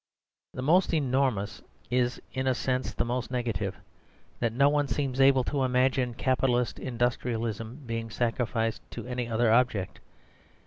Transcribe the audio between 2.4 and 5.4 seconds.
a sense the most negative: that no one seems